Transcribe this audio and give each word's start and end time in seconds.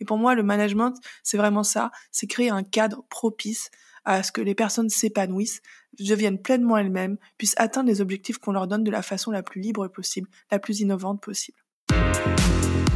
Et 0.00 0.04
pour 0.04 0.18
moi, 0.18 0.34
le 0.34 0.42
management, 0.42 0.94
c'est 1.22 1.36
vraiment 1.36 1.62
ça, 1.64 1.90
c'est 2.12 2.26
créer 2.26 2.50
un 2.50 2.62
cadre 2.62 3.04
propice 3.10 3.70
à 4.04 4.22
ce 4.22 4.32
que 4.32 4.40
les 4.40 4.54
personnes 4.54 4.88
s'épanouissent, 4.88 5.60
deviennent 5.98 6.40
pleinement 6.40 6.76
elles-mêmes, 6.78 7.16
puissent 7.36 7.54
atteindre 7.58 7.88
les 7.88 8.00
objectifs 8.00 8.38
qu'on 8.38 8.52
leur 8.52 8.66
donne 8.66 8.84
de 8.84 8.90
la 8.90 9.02
façon 9.02 9.30
la 9.30 9.42
plus 9.42 9.60
libre 9.60 9.86
possible, 9.88 10.28
la 10.50 10.58
plus 10.58 10.80
innovante 10.80 11.20
possible. 11.20 11.58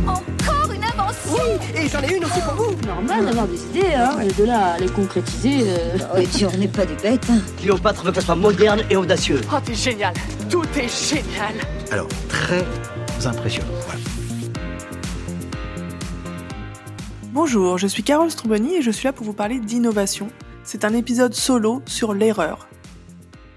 Encore 0.06 0.70
une 0.74 0.82
invention 0.84 1.32
Oui, 1.34 1.80
et 1.84 1.88
j'en 1.88 2.00
ai 2.02 2.16
une 2.16 2.24
aussi 2.24 2.40
pour 2.40 2.54
vous. 2.54 2.86
Normal 2.86 3.24
d'avoir 3.26 3.46
des 3.48 3.62
idées, 3.66 3.94
hein, 3.94 4.18
et 4.20 4.32
de 4.32 4.44
là 4.44 4.72
à 4.74 4.78
les 4.78 4.88
concrétiser. 4.88 5.60
euh, 5.66 5.98
Oh, 6.14 6.18
Et 6.18 6.26
puis 6.26 6.46
on 6.46 6.56
n'est 6.56 6.68
pas 6.68 6.86
des 6.86 6.96
bêtes. 6.96 7.26
hein. 7.30 7.40
Cléopâtre 7.58 8.04
veut 8.04 8.12
qu'elle 8.12 8.24
soit 8.24 8.34
moderne 8.34 8.80
et 8.90 8.96
audacieuse. 8.96 9.42
Oh, 9.52 9.56
t'es 9.64 9.74
génial 9.74 10.14
Tout 10.50 10.64
est 10.78 10.88
génial 11.08 11.54
Alors, 11.90 12.08
très 12.28 12.64
impressionnant. 13.26 13.68
Voilà. 13.86 14.00
Bonjour, 17.32 17.78
je 17.78 17.86
suis 17.86 18.02
Carole 18.02 18.30
Stromboni 18.30 18.74
et 18.74 18.82
je 18.82 18.90
suis 18.90 19.06
là 19.06 19.14
pour 19.14 19.24
vous 19.24 19.32
parler 19.32 19.58
d'innovation. 19.58 20.28
C'est 20.64 20.84
un 20.84 20.92
épisode 20.92 21.32
solo 21.32 21.80
sur 21.86 22.12
l'erreur. 22.12 22.68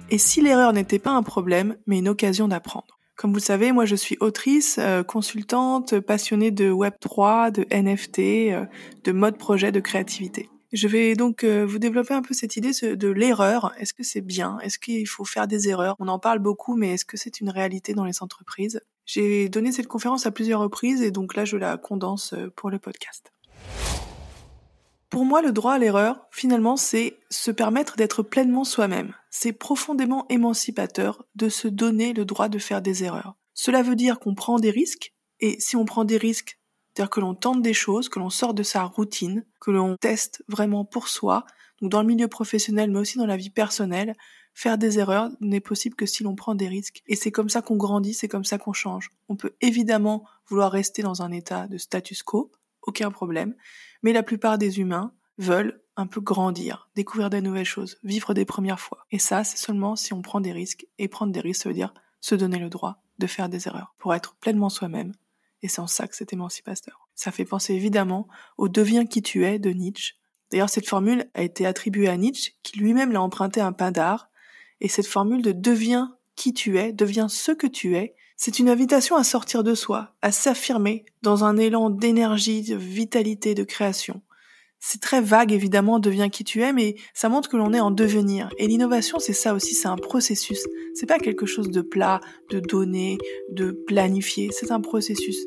Et 0.09 0.17
si 0.17 0.39
l'erreur 0.39 0.71
n'était 0.71 0.97
pas 0.97 1.11
un 1.11 1.23
problème, 1.23 1.75
mais 1.85 1.99
une 1.99 2.07
occasion 2.07 2.47
d'apprendre? 2.47 2.97
Comme 3.17 3.31
vous 3.31 3.39
le 3.39 3.41
savez, 3.41 3.73
moi 3.73 3.83
je 3.83 3.97
suis 3.97 4.16
autrice, 4.21 4.77
euh, 4.80 5.03
consultante, 5.03 5.99
passionnée 5.99 6.52
de 6.52 6.71
Web3, 6.71 7.52
de 7.52 7.66
NFT, 7.69 8.53
euh, 8.53 8.66
de 9.03 9.11
mode 9.11 9.38
projet, 9.38 9.73
de 9.73 9.81
créativité. 9.81 10.49
Je 10.71 10.88
vais 10.88 11.16
donc 11.16 11.44
euh, 11.44 11.66
vous 11.66 11.77
développer 11.77 12.13
un 12.13 12.21
peu 12.21 12.33
cette 12.33 12.55
idée 12.55 12.71
de 12.81 13.09
l'erreur. 13.09 13.73
Est-ce 13.77 13.94
que 13.94 14.03
c'est 14.03 14.21
bien? 14.21 14.57
Est-ce 14.59 14.80
qu'il 14.80 15.05
faut 15.05 15.25
faire 15.25 15.49
des 15.49 15.67
erreurs? 15.67 15.97
On 15.99 16.07
en 16.07 16.17
parle 16.17 16.39
beaucoup, 16.39 16.77
mais 16.77 16.94
est-ce 16.94 17.03
que 17.03 17.17
c'est 17.17 17.41
une 17.41 17.49
réalité 17.49 17.94
dans 17.94 18.05
les 18.05 18.23
entreprises? 18.23 18.80
J'ai 19.05 19.49
donné 19.49 19.73
cette 19.73 19.88
conférence 19.88 20.25
à 20.25 20.31
plusieurs 20.31 20.61
reprises 20.61 21.02
et 21.02 21.11
donc 21.11 21.35
là 21.35 21.44
je 21.44 21.57
la 21.57 21.75
condense 21.75 22.33
pour 22.55 22.69
le 22.69 22.80
podcast. 22.80 23.34
Pour 25.09 25.26
moi, 25.26 25.41
le 25.41 25.52
droit 25.52 25.73
à 25.73 25.80
l'erreur, 25.80 26.27
finalement, 26.32 26.77
c'est 26.77 27.17
se 27.30 27.52
permettre 27.52 27.95
d'être 27.95 28.23
pleinement 28.23 28.64
soi-même. 28.64 29.14
C'est 29.30 29.53
profondément 29.53 30.25
émancipateur 30.30 31.25
de 31.36 31.50
se 31.50 31.67
donner 31.67 32.14
le 32.14 32.25
droit 32.25 32.50
de 32.50 32.59
faire 32.59 32.81
des 32.81 33.03
erreurs. 33.03 33.36
Cela 33.53 33.84
veut 33.84 33.95
dire 33.95 34.20
qu'on 34.20 34.36
prend 34.36 34.59
des 34.59 34.72
risques, 34.72 35.14
et 35.39 35.59
si 35.59 35.75
on 35.75 35.86
prend 35.86 36.06
des 36.06 36.17
risques, 36.17 36.59
c'est-à-dire 36.94 37.09
que 37.09 37.20
l'on 37.20 37.36
tente 37.36 37.62
des 37.62 37.73
choses, 37.73 38.09
que 38.09 38.20
l'on 38.20 38.30
sort 38.30 38.53
de 38.53 38.64
sa 38.64 38.84
routine, 38.84 39.45
que 39.59 39.72
l'on 39.72 39.97
teste 39.97 40.44
vraiment 40.47 40.86
pour 40.86 41.08
soi, 41.08 41.45
donc 41.81 41.92
dans 41.92 42.02
le 42.02 42.08
milieu 42.08 42.28
professionnel, 42.28 42.90
mais 42.90 43.00
aussi 43.00 43.17
dans 43.17 43.25
la 43.25 43.38
vie 43.38 43.50
personnelle, 43.50 44.16
faire 44.53 44.78
des 44.78 44.97
erreurs 44.97 45.30
n'est 45.42 45.59
possible 45.59 45.95
que 45.95 46.06
si 46.06 46.23
l'on 46.23 46.36
prend 46.36 46.56
des 46.56 46.69
risques. 46.69 47.03
Et 47.08 47.16
c'est 47.16 47.31
comme 47.31 47.50
ça 47.50 47.62
qu'on 47.62 47.75
grandit, 47.75 48.14
c'est 48.14 48.30
comme 48.30 48.45
ça 48.45 48.58
qu'on 48.58 48.73
change. 48.73 49.09
On 49.28 49.36
peut 49.36 49.56
évidemment 49.59 50.25
vouloir 50.47 50.72
rester 50.72 51.02
dans 51.02 51.22
un 51.22 51.31
état 51.31 51.67
de 51.67 51.78
status 51.78 52.23
quo, 52.23 52.52
aucun 52.86 53.11
problème, 53.11 53.55
mais 54.03 54.14
la 54.14 54.23
plupart 54.23 54.58
des 54.58 54.80
humains 54.80 55.14
veulent 55.38 55.81
un 55.97 56.08
peu 56.08 56.22
grandir, 56.22 56.89
découvrir 56.95 57.30
des 57.30 57.41
nouvelles 57.41 57.66
choses, 57.66 57.97
vivre 58.03 58.33
des 58.33 58.45
premières 58.45 58.80
fois. 58.80 59.05
Et 59.11 59.19
ça, 59.19 59.44
c'est 59.44 59.58
seulement 59.58 59.95
si 59.95 60.14
on 60.14 60.22
prend 60.22 60.41
des 60.41 60.52
risques. 60.52 60.86
Et 60.97 61.08
prendre 61.08 61.31
des 61.31 61.39
risques, 61.39 61.63
ça 61.63 61.69
veut 61.69 61.75
dire 61.75 61.94
se 62.19 62.36
donner 62.36 62.59
le 62.59 62.69
droit 62.69 63.02
de 63.19 63.28
faire 63.28 63.50
des 63.50 63.67
erreurs 63.67 63.95
pour 63.97 64.13
être 64.13 64.36
pleinement 64.36 64.69
soi-même. 64.69 65.13
Et 65.61 65.67
c'est 65.67 65.81
en 65.81 65.88
ça 65.88 66.08
que 66.08 66.16
c'est 66.16 66.33
émancipateur. 66.33 67.09
Ça 67.16 67.31
fait 67.31 67.45
penser 67.45 67.73
évidemment 67.73 68.28
au 68.58 68.67
deviens 68.67 69.06
qui 69.06 69.22
tu 69.22 69.45
es 69.45 69.58
de 69.58 69.69
Nietzsche. 69.69 70.16
D'ailleurs, 70.52 70.69
cette 70.69 70.88
formule 70.88 71.30
a 71.33 71.41
été 71.41 71.66
attribuée 71.66 72.09
à 72.09 72.17
Nietzsche, 72.17 72.53
qui 72.61 72.78
lui-même 72.78 73.11
l'a 73.11 73.22
emprunté 73.22 73.61
à 73.61 73.67
un 73.67 73.72
pindar. 73.73 74.30
Et 74.81 74.89
cette 74.89 75.08
formule 75.08 75.41
de 75.41 75.53
deviens 75.53 76.17
qui 76.36 76.53
tu 76.53 76.78
es, 76.78 76.91
deviens 76.91 77.30
ce 77.30 77.52
que 77.52 77.67
tu 77.67 77.95
es, 77.95 78.16
c'est 78.38 78.59
une 78.59 78.69
invitation 78.69 79.16
à 79.16 79.23
sortir 79.23 79.64
de 79.64 79.75
soi, 79.75 80.14
à 80.22 80.31
s'affirmer 80.31 81.05
dans 81.22 81.44
un 81.45 81.58
élan 81.58 81.89
d'énergie, 81.89 82.64
de 82.64 82.75
vitalité, 82.75 83.55
de 83.55 83.64
création. 83.64 84.22
C'est 84.80 85.02
très 85.02 85.22
vague 85.22 85.52
évidemment, 85.52 86.00
deviens 86.00 86.30
qui 86.30 86.44
tu 86.44 86.61
es, 86.61 86.73
mais 86.73 86.95
ça 87.13 87.30
montre 87.30 87.50
que 87.50 87.58
l'on 87.58 87.73
est 87.73 87.80
en 87.80 87.91
devenir. 87.91 88.50
Et 88.58 88.67
l'innovation, 88.67 89.19
c'est 89.19 89.33
ça 89.33 89.53
aussi, 89.53 89.73
c'est 89.73 89.88
un 89.88 89.95
processus. 89.95 90.59
C'est 90.94 91.06
pas 91.06 91.18
quelque 91.18 91.46
chose 91.46 91.72
de 91.72 91.81
plat, 91.81 92.19
de 92.51 92.59
donné, 92.59 93.18
de 93.51 93.72
planifié. 93.72 94.52
C'est 94.52 94.72
un 94.72 94.81
processus. 94.81 95.38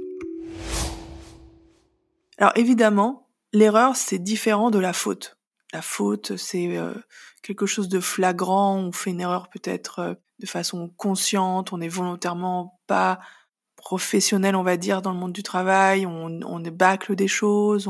Alors 2.39 2.53
évidemment, 2.57 3.29
l'erreur, 3.53 3.97
c'est 3.97 4.19
différent 4.19 4.71
de 4.71 4.79
la 4.79 4.93
faute. 4.93 5.37
La 5.73 5.83
faute, 5.83 6.37
c'est 6.37 6.77
euh, 6.79 6.95
quelque 7.43 7.67
chose 7.67 7.89
de 7.89 8.01
flagrant, 8.01 8.79
on 8.79 8.93
fait 8.93 9.11
une 9.11 9.21
erreur 9.21 9.51
peut-être 9.51 9.99
euh, 9.99 10.15
de 10.39 10.47
façon 10.47 10.91
consciente, 10.97 11.73
on 11.73 11.81
est 11.81 11.89
volontairement 11.89 12.78
professionnel, 13.77 14.57
on 14.57 14.63
va 14.63 14.77
dire, 14.77 15.03
dans 15.03 15.13
le 15.13 15.19
monde 15.19 15.33
du 15.33 15.43
travail, 15.43 16.05
on, 16.05 16.41
on 16.45 16.61
bâcle 16.71 17.15
des 17.15 17.29
choses, 17.29 17.89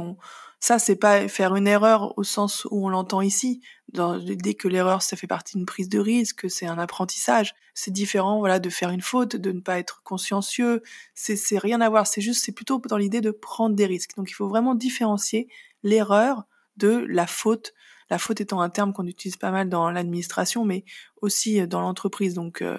ça 0.61 0.79
c'est 0.79 0.97
pas 0.97 1.29
faire 1.29 1.55
une 1.55 1.69
erreur 1.69 2.17
au 2.19 2.25
sens 2.25 2.67
où 2.71 2.87
on 2.87 2.89
l'entend 2.89 3.21
ici, 3.21 3.61
l'idée 3.95 4.55
que 4.55 4.69
l'erreur 4.69 5.03
ça 5.03 5.17
fait 5.17 5.27
partie 5.27 5.57
d'une 5.57 5.67
prise 5.67 5.89
de 5.89 5.99
risque, 5.99 6.43
que 6.43 6.49
c'est 6.49 6.67
un 6.67 6.79
apprentissage, 6.79 7.55
c'est 7.75 7.93
différent 7.93 8.39
voilà 8.39 8.59
de 8.59 8.69
faire 8.71 8.91
une 8.91 9.01
faute, 9.01 9.37
de 9.37 9.53
ne 9.53 9.61
pas 9.61 9.79
être 9.79 10.03
consciencieux, 10.03 10.83
c'est 11.15 11.59
rien 11.59 11.81
à 11.81 11.89
voir, 11.89 12.07
c'est 12.07 12.21
juste 12.21 12.45
c'est 12.45 12.53
plutôt 12.53 12.83
dans 12.89 12.97
l'idée 12.97 13.21
de 13.21 13.31
prendre 13.31 13.77
des 13.77 13.87
risques. 13.87 14.17
Donc 14.17 14.31
il 14.31 14.35
faut 14.35 14.49
vraiment 14.49 14.75
différencier 14.75 15.49
l'erreur 15.83 16.45
de 16.77 17.05
la 17.09 17.27
faute. 17.27 17.73
La 18.11 18.19
faute 18.19 18.41
étant 18.41 18.61
un 18.63 18.71
terme 18.71 18.93
qu'on 18.93 19.07
utilise 19.07 19.37
pas 19.37 19.51
mal 19.51 19.69
dans 19.69 19.91
l'administration, 19.91 20.65
mais 20.65 20.85
aussi 21.21 21.67
dans 21.69 21.83
l'entreprise. 21.83 22.35
Donc 22.35 22.63
euh, 22.63 22.79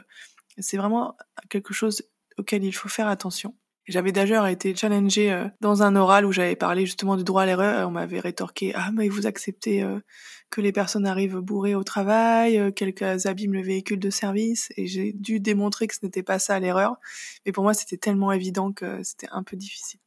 c'est 0.59 0.77
vraiment 0.77 1.17
quelque 1.49 1.73
chose 1.73 2.03
auquel 2.37 2.63
il 2.63 2.71
faut 2.71 2.89
faire 2.89 3.07
attention. 3.07 3.55
J'avais 3.89 4.11
d'ailleurs 4.11 4.45
été 4.45 4.75
challengée 4.75 5.31
euh, 5.31 5.47
dans 5.61 5.81
un 5.81 5.95
oral 5.95 6.23
où 6.23 6.31
j'avais 6.31 6.55
parlé 6.55 6.85
justement 6.85 7.17
du 7.17 7.23
droit 7.23 7.41
à 7.41 7.45
l'erreur 7.47 7.79
et 7.79 7.83
on 7.85 7.91
m'avait 7.91 8.19
rétorqué 8.19 8.71
ah 8.75 8.91
mais 8.93 9.09
vous 9.09 9.25
acceptez 9.25 9.81
euh, 9.81 9.99
que 10.51 10.61
les 10.61 10.71
personnes 10.71 11.07
arrivent 11.07 11.37
bourrées 11.37 11.73
au 11.73 11.83
travail, 11.83 12.59
euh, 12.59 12.69
qu'elles 12.69 13.27
abîment 13.27 13.53
le 13.53 13.63
véhicule 13.63 13.97
de 13.97 14.11
service? 14.11 14.69
Et 14.77 14.85
j'ai 14.85 15.11
dû 15.13 15.39
démontrer 15.39 15.87
que 15.87 15.95
ce 15.95 16.05
n'était 16.05 16.21
pas 16.21 16.37
ça 16.37 16.59
l'erreur. 16.59 16.97
Mais 17.45 17.51
pour 17.51 17.63
moi 17.63 17.73
c'était 17.73 17.97
tellement 17.97 18.31
évident 18.31 18.71
que 18.71 19.01
c'était 19.01 19.29
un 19.31 19.41
peu 19.41 19.57
difficile. 19.57 19.99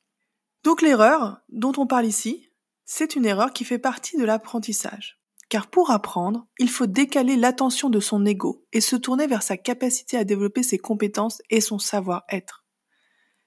Donc 0.63 0.81
l'erreur 0.81 1.41
dont 1.49 1.73
on 1.77 1.89
parle 1.89 2.07
ici, 2.07 2.53
c'est 2.85 3.17
une 3.17 3.27
erreur 3.27 3.53
qui 3.53 3.65
fait 3.65 3.79
partie 3.81 4.17
de 4.17 4.25
l'apprentissage. 4.25 5.22
Car 5.53 5.67
pour 5.67 5.91
apprendre, 5.91 6.47
il 6.59 6.71
faut 6.71 6.87
décaler 6.87 7.37
l'attention 7.37 7.91
de 7.91 8.01
son 8.01 8.25
ego 8.25 8.65
et 8.73 8.81
se 8.81 8.97
tourner 8.97 9.27
vers 9.27 9.43
sa 9.43 9.59
capacité 9.59 10.17
à 10.17 10.25
développer 10.25 10.63
ses 10.63 10.79
compétences 10.79 11.43
et 11.51 11.61
son 11.61 11.79
savoir-être. 11.79 12.65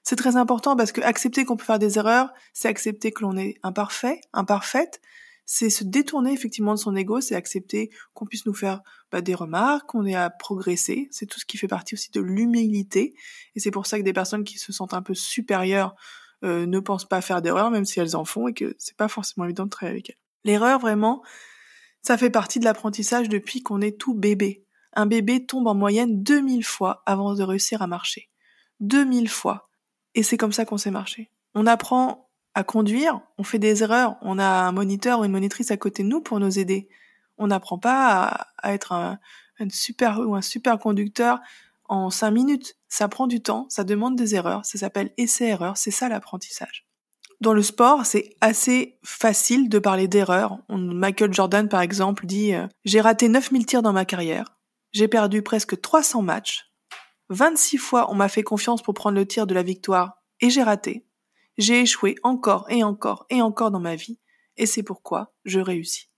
C'est 0.04 0.14
très 0.14 0.36
important 0.36 0.76
parce 0.76 0.92
que 0.92 1.00
accepter 1.00 1.44
qu'on 1.44 1.56
peut 1.56 1.64
faire 1.64 1.80
des 1.80 1.98
erreurs, 1.98 2.32
c'est 2.52 2.68
accepter 2.68 3.10
que 3.10 3.22
l'on 3.22 3.36
est 3.36 3.56
imparfait, 3.64 4.20
imparfaite, 4.32 5.00
c'est 5.46 5.68
se 5.68 5.82
détourner 5.82 6.32
effectivement 6.32 6.74
de 6.74 6.78
son 6.78 6.94
ego, 6.94 7.20
c'est 7.20 7.34
accepter 7.34 7.90
qu'on 8.14 8.26
puisse 8.26 8.46
nous 8.46 8.54
faire 8.54 8.82
bah, 9.10 9.20
des 9.20 9.34
remarques, 9.34 9.88
qu'on 9.88 10.06
ait 10.06 10.14
à 10.14 10.30
progresser, 10.30 11.08
c'est 11.10 11.26
tout 11.26 11.40
ce 11.40 11.44
qui 11.44 11.58
fait 11.58 11.66
partie 11.66 11.94
aussi 11.94 12.12
de 12.12 12.20
l'humilité, 12.20 13.16
et 13.56 13.58
c'est 13.58 13.72
pour 13.72 13.88
ça 13.88 13.98
que 13.98 14.04
des 14.04 14.12
personnes 14.12 14.44
qui 14.44 14.58
se 14.60 14.72
sentent 14.72 14.94
un 14.94 15.02
peu 15.02 15.14
supérieures 15.14 15.96
euh, 16.44 16.66
ne 16.66 16.78
pensent 16.78 17.08
pas 17.08 17.20
faire 17.20 17.42
d'erreurs, 17.42 17.72
même 17.72 17.84
si 17.84 17.98
elles 17.98 18.14
en 18.14 18.24
font, 18.24 18.46
et 18.46 18.54
que 18.54 18.76
c'est 18.78 18.96
pas 18.96 19.08
forcément 19.08 19.44
évident 19.44 19.64
de 19.64 19.70
travailler 19.70 19.96
avec 19.96 20.10
elles. 20.10 20.20
L'erreur, 20.44 20.78
vraiment, 20.78 21.24
ça 22.06 22.16
fait 22.16 22.30
partie 22.30 22.60
de 22.60 22.64
l'apprentissage 22.64 23.28
depuis 23.28 23.64
qu'on 23.64 23.80
est 23.80 23.98
tout 23.98 24.14
bébé. 24.14 24.64
Un 24.92 25.06
bébé 25.06 25.44
tombe 25.44 25.66
en 25.66 25.74
moyenne 25.74 26.22
2000 26.22 26.64
fois 26.64 27.02
avant 27.04 27.34
de 27.34 27.42
réussir 27.42 27.82
à 27.82 27.88
marcher. 27.88 28.30
2000 28.78 29.28
fois. 29.28 29.68
Et 30.14 30.22
c'est 30.22 30.36
comme 30.36 30.52
ça 30.52 30.64
qu'on 30.64 30.78
sait 30.78 30.92
marcher. 30.92 31.32
On 31.56 31.66
apprend 31.66 32.30
à 32.54 32.62
conduire, 32.62 33.22
on 33.38 33.42
fait 33.42 33.58
des 33.58 33.82
erreurs, 33.82 34.18
on 34.22 34.38
a 34.38 34.46
un 34.46 34.70
moniteur 34.70 35.18
ou 35.18 35.24
une 35.24 35.32
monitrice 35.32 35.72
à 35.72 35.76
côté 35.76 36.04
de 36.04 36.08
nous 36.08 36.20
pour 36.20 36.38
nous 36.38 36.60
aider. 36.60 36.88
On 37.38 37.48
n'apprend 37.48 37.80
pas 37.80 38.46
à, 38.58 38.72
être 38.72 38.92
un, 38.92 39.18
un, 39.58 39.68
super 39.68 40.20
ou 40.20 40.36
un 40.36 40.42
super 40.42 40.78
conducteur 40.78 41.40
en 41.86 42.10
cinq 42.10 42.30
minutes. 42.30 42.76
Ça 42.88 43.08
prend 43.08 43.26
du 43.26 43.42
temps, 43.42 43.66
ça 43.68 43.82
demande 43.82 44.14
des 44.14 44.36
erreurs, 44.36 44.64
ça 44.64 44.78
s'appelle 44.78 45.10
essai-erreur, 45.16 45.76
c'est 45.76 45.90
ça 45.90 46.08
l'apprentissage. 46.08 46.85
Dans 47.40 47.52
le 47.52 47.62
sport, 47.62 48.06
c'est 48.06 48.34
assez 48.40 48.98
facile 49.04 49.68
de 49.68 49.78
parler 49.78 50.08
d'erreurs. 50.08 50.58
Michael 50.68 51.34
Jordan, 51.34 51.68
par 51.68 51.80
exemple, 51.80 52.26
dit 52.26 52.54
euh, 52.54 52.66
J'ai 52.84 53.00
raté 53.00 53.28
9000 53.28 53.66
tirs 53.66 53.82
dans 53.82 53.92
ma 53.92 54.04
carrière. 54.04 54.56
J'ai 54.92 55.08
perdu 55.08 55.42
presque 55.42 55.80
300 55.80 56.22
matchs. 56.22 56.72
26 57.28 57.78
fois, 57.78 58.10
on 58.10 58.14
m'a 58.14 58.28
fait 58.28 58.42
confiance 58.42 58.82
pour 58.82 58.94
prendre 58.94 59.16
le 59.16 59.26
tir 59.26 59.46
de 59.46 59.54
la 59.54 59.62
victoire 59.62 60.22
et 60.40 60.48
j'ai 60.48 60.62
raté. 60.62 61.06
J'ai 61.58 61.80
échoué 61.80 62.14
encore 62.22 62.66
et 62.70 62.84
encore 62.84 63.26
et 63.30 63.42
encore 63.42 63.70
dans 63.70 63.80
ma 63.80 63.96
vie 63.96 64.18
et 64.56 64.66
c'est 64.66 64.82
pourquoi 64.82 65.34
je 65.44 65.60
réussis. 65.60 66.10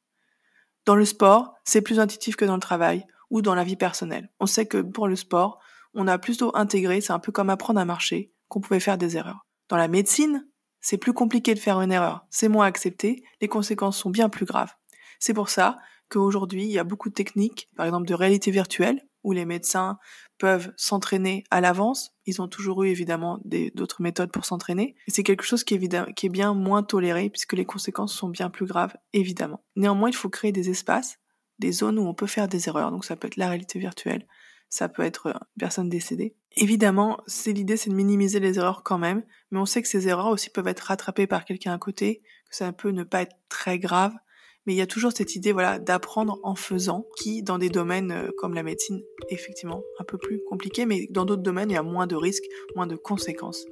Dans 0.85 0.95
le 0.95 1.05
sport, 1.05 1.55
c'est 1.65 1.83
plus 1.83 2.01
intuitif 2.01 2.37
que 2.37 2.45
dans 2.45 2.55
le 2.55 2.61
travail 2.61 3.05
ou 3.31 3.43
dans 3.43 3.55
la 3.55 3.65
vie 3.65 3.77
personnelle. 3.77 4.31
On 4.41 4.47
sait 4.47 4.67
que 4.67 4.79
pour 4.79 5.09
le 5.09 5.17
sport, 5.17 5.61
on 5.95 6.07
a 6.07 6.19
plutôt 6.19 6.55
intégré, 6.55 7.01
c'est 7.01 7.13
un 7.13 7.19
peu 7.19 7.33
comme 7.33 7.51
apprendre 7.51 7.81
à 7.81 7.85
marcher, 7.85 8.33
qu'on 8.49 8.61
pouvait 8.61 8.81
faire 8.81 8.99
des 8.99 9.17
erreurs. 9.17 9.47
Dans 9.69 9.77
la 9.77 9.89
médecine, 9.89 10.47
c'est 10.81 10.99
plus 10.99 11.13
compliqué 11.13 11.55
de 11.55 11.59
faire 11.59 11.81
une 11.81 11.93
erreur, 11.93 12.27
c'est 12.31 12.49
moins 12.49 12.67
accepté, 12.67 13.23
les 13.41 13.49
conséquences 13.49 13.99
sont 13.99 14.11
bien 14.11 14.29
plus 14.29 14.47
graves. 14.47 14.75
C'est 15.19 15.35
pour 15.35 15.49
ça 15.49 15.77
qu'aujourd'hui, 16.09 16.65
il 16.65 16.71
y 16.71 16.79
a 16.79 16.85
beaucoup 16.85 17.09
de 17.09 17.15
techniques, 17.15 17.69
par 17.77 17.87
exemple 17.87 18.07
de 18.07 18.15
réalité 18.15 18.51
virtuelle, 18.51 19.03
où 19.25 19.33
les 19.33 19.45
médecins 19.45 19.99
peuvent 20.39 20.73
s'entraîner 20.77 21.45
à 21.51 21.61
l'avance. 21.61 22.13
Ils 22.25 22.41
ont 22.41 22.49
toujours 22.49 22.85
eu 22.85 22.89
évidemment 22.89 23.41
d'autres 23.75 24.01
méthodes 24.01 24.31
pour 24.31 24.45
s'entraîner. 24.45 24.95
C'est 25.09 25.25
quelque 25.25 25.43
chose 25.43 25.65
qui 25.65 25.75
est, 25.75 26.15
qui 26.15 26.27
est 26.27 26.31
bien 26.31 26.55
moins 26.55 26.83
toléré 26.83 27.29
puisque 27.29 27.55
les 27.55 27.65
conséquences 27.65 28.15
sont 28.15 28.29
bien 28.29 28.49
plus 28.49 28.67
graves, 28.67 28.97
évidemment. 29.13 29.65
Néanmoins, 29.77 30.09
il 30.09 30.15
faut 30.15 30.29
créer 30.29 30.53
des 30.53 30.71
espaces, 30.71 31.19
des 31.59 31.73
zones 31.73 31.99
où 31.99 32.07
on 32.07 32.15
peut 32.15 32.27
faire 32.27 32.49
des 32.49 32.69
erreurs. 32.69 32.93
Donc 32.93 33.05
ça 33.05 33.17
peut 33.17 33.27
être 33.27 33.37
la 33.37 33.49
réalité 33.49 33.79
virtuelle, 33.79 34.27
ça 34.69 34.89
peut 34.89 35.03
être 35.03 35.27
une 35.27 35.33
euh, 35.33 35.47
personne 35.59 35.89
décédée. 35.89 36.35
Évidemment, 36.57 37.19
c'est 37.27 37.53
l'idée, 37.53 37.77
c'est 37.77 37.91
de 37.91 37.95
minimiser 37.95 38.41
les 38.41 38.59
erreurs 38.59 38.83
quand 38.83 38.99
même, 38.99 39.23
mais 39.51 39.59
on 39.59 39.67
sait 39.67 39.83
que 39.83 39.89
ces 39.89 40.09
erreurs 40.09 40.29
aussi 40.29 40.51
peuvent 40.51 40.69
être 40.69 40.81
rattrapées 40.81 41.27
par 41.27 41.45
quelqu'un 41.45 41.73
à 41.73 41.79
côté, 41.79 42.23
que 42.51 42.57
ça 42.57 42.73
peut 42.73 42.91
ne 42.91 43.05
pas 43.05 43.23
être 43.23 43.37
très 43.49 43.79
grave, 43.79 44.13
mais 44.67 44.75
il 44.75 44.77
y 44.77 44.83
a 44.83 44.87
toujours 44.87 45.13
cette 45.13 45.35
idée, 45.35 45.53
voilà, 45.53 45.79
d'apprendre 45.79 46.39
en 46.43 46.55
faisant, 46.55 47.07
qui, 47.17 47.43
dans 47.43 47.59
des 47.59 47.71
domaines 47.71 48.13
euh, 48.13 48.31
comme 48.37 48.55
la 48.55 48.63
médecine, 48.63 49.03
effectivement, 49.31 49.83
un 49.99 50.05
peu 50.05 50.19
plus 50.19 50.41
compliqué, 50.49 50.85
mais 50.85 51.07
dans 51.11 51.25
d'autres 51.25 51.43
domaines, 51.43 51.71
il 51.71 51.75
y 51.75 51.79
a 51.79 51.83
moins 51.83 52.07
de 52.07 52.17
risques, 52.17 52.45
moins 52.77 52.87
de 52.87 52.97
conséquences. 52.97 53.65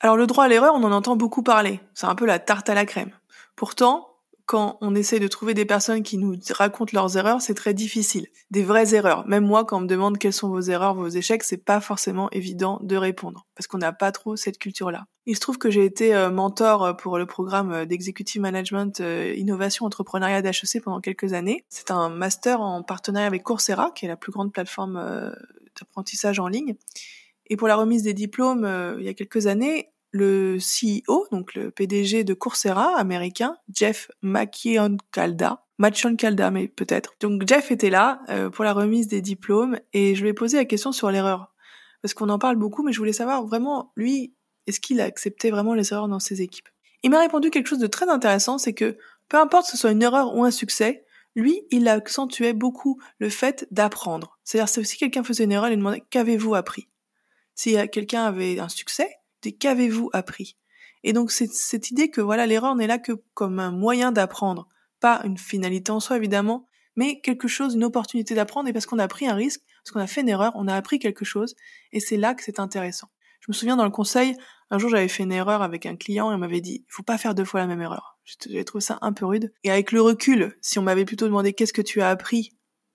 Alors 0.00 0.16
le 0.16 0.26
droit 0.26 0.44
à 0.44 0.48
l'erreur, 0.48 0.74
on 0.74 0.84
en 0.84 0.92
entend 0.92 1.16
beaucoup 1.16 1.42
parler. 1.42 1.80
C'est 1.94 2.06
un 2.06 2.14
peu 2.14 2.26
la 2.26 2.38
tarte 2.38 2.68
à 2.68 2.74
la 2.74 2.84
crème. 2.84 3.10
Pourtant, 3.56 4.13
quand 4.46 4.76
on 4.80 4.94
essaie 4.94 5.20
de 5.20 5.28
trouver 5.28 5.54
des 5.54 5.64
personnes 5.64 6.02
qui 6.02 6.18
nous 6.18 6.36
racontent 6.50 6.90
leurs 6.92 7.16
erreurs, 7.16 7.40
c'est 7.40 7.54
très 7.54 7.72
difficile. 7.72 8.26
Des 8.50 8.62
vraies 8.62 8.94
erreurs. 8.94 9.26
Même 9.26 9.46
moi, 9.46 9.64
quand 9.64 9.78
on 9.78 9.80
me 9.80 9.86
demande 9.86 10.18
quelles 10.18 10.34
sont 10.34 10.48
vos 10.48 10.60
erreurs, 10.60 10.94
vos 10.94 11.08
échecs, 11.08 11.42
c'est 11.42 11.64
pas 11.64 11.80
forcément 11.80 12.30
évident 12.30 12.78
de 12.82 12.96
répondre. 12.96 13.46
Parce 13.54 13.66
qu'on 13.66 13.78
n'a 13.78 13.92
pas 13.92 14.12
trop 14.12 14.36
cette 14.36 14.58
culture-là. 14.58 15.06
Il 15.26 15.34
se 15.34 15.40
trouve 15.40 15.56
que 15.56 15.70
j'ai 15.70 15.86
été 15.86 16.14
euh, 16.14 16.30
mentor 16.30 16.84
euh, 16.84 16.92
pour 16.92 17.16
le 17.16 17.24
programme 17.24 17.72
euh, 17.72 17.84
d'Executive 17.86 18.42
Management 18.42 19.00
Innovation 19.36 19.86
Entrepreneuriat 19.86 20.42
d'HEC 20.42 20.82
pendant 20.82 21.00
quelques 21.00 21.32
années. 21.32 21.64
C'est 21.70 21.90
un 21.90 22.10
master 22.10 22.60
en 22.60 22.82
partenariat 22.82 23.26
avec 23.26 23.42
Coursera, 23.42 23.90
qui 23.92 24.04
est 24.04 24.08
la 24.08 24.16
plus 24.16 24.32
grande 24.32 24.52
plateforme 24.52 25.32
d'apprentissage 25.80 26.38
en 26.38 26.48
ligne. 26.48 26.74
Et 27.46 27.56
pour 27.56 27.68
la 27.68 27.76
remise 27.76 28.02
des 28.02 28.14
diplômes, 28.14 28.96
il 28.98 29.04
y 29.04 29.08
a 29.08 29.14
quelques 29.14 29.46
années, 29.46 29.90
le 30.14 30.58
CEO, 30.58 31.26
donc 31.32 31.54
le 31.54 31.72
PDG 31.72 32.22
de 32.22 32.34
Coursera 32.34 32.96
américain, 32.96 33.56
Jeff 33.74 34.12
McKeown-Calda, 34.22 35.66
Calda, 36.16 36.50
mais 36.52 36.68
peut-être. 36.68 37.14
Donc 37.18 37.42
Jeff 37.48 37.72
était 37.72 37.90
là 37.90 38.20
euh, 38.28 38.48
pour 38.48 38.64
la 38.64 38.72
remise 38.72 39.08
des 39.08 39.20
diplômes 39.20 39.76
et 39.92 40.14
je 40.14 40.22
lui 40.22 40.28
ai 40.28 40.32
posé 40.32 40.56
la 40.56 40.66
question 40.66 40.92
sur 40.92 41.10
l'erreur. 41.10 41.52
Parce 42.00 42.14
qu'on 42.14 42.28
en 42.28 42.38
parle 42.38 42.54
beaucoup, 42.54 42.84
mais 42.84 42.92
je 42.92 42.98
voulais 42.98 43.12
savoir 43.12 43.44
vraiment, 43.44 43.90
lui, 43.96 44.36
est-ce 44.68 44.78
qu'il 44.78 45.00
a 45.00 45.04
accepté 45.04 45.50
vraiment 45.50 45.74
les 45.74 45.92
erreurs 45.92 46.06
dans 46.06 46.20
ses 46.20 46.42
équipes? 46.42 46.68
Il 47.02 47.10
m'a 47.10 47.18
répondu 47.18 47.50
quelque 47.50 47.66
chose 47.66 47.80
de 47.80 47.88
très 47.88 48.08
intéressant, 48.08 48.56
c'est 48.56 48.72
que 48.72 48.96
peu 49.28 49.36
importe 49.36 49.66
ce 49.66 49.76
soit 49.76 49.90
une 49.90 50.02
erreur 50.02 50.36
ou 50.36 50.44
un 50.44 50.52
succès, 50.52 51.04
lui, 51.34 51.62
il 51.72 51.88
accentuait 51.88 52.52
beaucoup 52.52 53.00
le 53.18 53.30
fait 53.30 53.66
d'apprendre. 53.72 54.38
C'est-à-dire, 54.44 54.86
si 54.86 54.96
quelqu'un 54.96 55.24
faisait 55.24 55.42
une 55.42 55.50
erreur, 55.50 55.70
il 55.70 55.76
demandait 55.76 56.04
qu'avez-vous 56.08 56.54
appris? 56.54 56.86
Si 57.56 57.76
quelqu'un 57.90 58.26
avait 58.26 58.60
un 58.60 58.68
succès, 58.68 59.10
qu'avez-vous 59.52 60.10
appris? 60.12 60.56
Et 61.02 61.12
donc 61.12 61.30
cette 61.30 61.90
idée 61.90 62.10
que 62.10 62.20
voilà 62.20 62.46
l'erreur 62.46 62.74
n'est 62.74 62.86
là 62.86 62.98
que 62.98 63.12
comme 63.34 63.60
un 63.60 63.70
moyen 63.70 64.10
d'apprendre, 64.10 64.68
pas 65.00 65.20
une 65.24 65.36
finalité 65.36 65.92
en 65.92 66.00
soi 66.00 66.16
évidemment, 66.16 66.66
mais 66.96 67.20
quelque 67.20 67.48
chose, 67.48 67.74
une 67.74 67.84
opportunité 67.84 68.34
d'apprendre 68.34 68.68
et 68.68 68.72
parce 68.72 68.86
qu'on 68.86 68.98
a 68.98 69.08
pris 69.08 69.26
un 69.26 69.34
risque, 69.34 69.60
parce 69.82 69.92
qu'on 69.92 70.00
a 70.00 70.06
fait 70.06 70.22
une 70.22 70.28
erreur, 70.28 70.52
on 70.54 70.66
a 70.66 70.74
appris 70.74 70.98
quelque 70.98 71.24
chose 71.24 71.54
et 71.92 72.00
c'est 72.00 72.16
là 72.16 72.34
que 72.34 72.42
c'est 72.42 72.58
intéressant. 72.58 73.08
Je 73.40 73.46
me 73.48 73.52
souviens 73.52 73.76
dans 73.76 73.84
le 73.84 73.90
conseil, 73.90 74.34
un 74.70 74.78
jour 74.78 74.88
j'avais 74.88 75.08
fait 75.08 75.24
une 75.24 75.32
erreur 75.32 75.60
avec 75.60 75.84
un 75.84 75.96
client 75.96 76.30
et 76.30 76.34
on 76.34 76.38
m'avait 76.38 76.62
dit 76.62 76.86
il 76.88 76.92
faut 76.92 77.02
pas 77.02 77.18
faire 77.18 77.34
deux 77.34 77.44
fois 77.44 77.60
la 77.60 77.66
même 77.66 77.82
erreur. 77.82 78.18
J'avais 78.24 78.64
trouvé 78.64 78.80
ça 78.80 78.98
un 79.02 79.12
peu 79.12 79.26
rude. 79.26 79.52
Et 79.64 79.70
avec 79.70 79.92
le 79.92 80.00
recul, 80.00 80.56
si 80.62 80.78
on 80.78 80.82
m'avait 80.82 81.04
plutôt 81.04 81.26
demandé 81.26 81.52
qu'est-ce 81.52 81.74
que 81.74 81.82
tu 81.82 82.00
as 82.00 82.08
appris? 82.08 82.52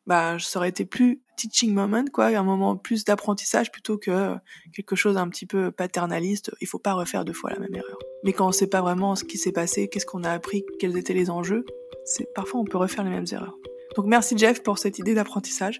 Bah 0.09 0.37
ça 0.39 0.57
aurait 0.57 0.69
été 0.69 0.85
plus 0.85 1.21
teaching 1.37 1.71
moment 1.71 2.03
quoi, 2.11 2.25
un 2.25 2.43
moment 2.43 2.75
plus 2.75 3.05
d'apprentissage 3.05 3.71
plutôt 3.71 3.99
que 3.99 4.35
quelque 4.73 4.95
chose 4.95 5.17
un 5.17 5.29
petit 5.29 5.45
peu 5.45 5.71
paternaliste. 5.71 6.51
Il 6.61 6.67
faut 6.67 6.79
pas 6.79 6.93
refaire 6.93 7.23
deux 7.23 7.33
fois 7.33 7.51
la 7.51 7.59
même 7.59 7.75
erreur. 7.75 7.99
Mais 8.23 8.33
quand 8.33 8.47
on 8.47 8.51
sait 8.51 8.67
pas 8.67 8.81
vraiment 8.81 9.15
ce 9.15 9.23
qui 9.23 9.37
s'est 9.37 9.51
passé, 9.51 9.87
qu'est-ce 9.87 10.07
qu'on 10.07 10.23
a 10.23 10.31
appris, 10.31 10.65
quels 10.79 10.97
étaient 10.97 11.13
les 11.13 11.29
enjeux, 11.29 11.63
c'est 12.05 12.27
parfois 12.33 12.59
on 12.59 12.65
peut 12.65 12.79
refaire 12.79 13.03
les 13.03 13.11
mêmes 13.11 13.27
erreurs. 13.31 13.55
Donc 13.95 14.07
merci 14.07 14.35
Jeff 14.35 14.63
pour 14.63 14.79
cette 14.79 14.97
idée 14.97 15.13
d'apprentissage. 15.13 15.79